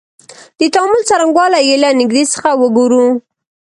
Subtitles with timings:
[0.59, 3.05] د تعامل څرنګوالی یې له نیږدې څخه وګورو.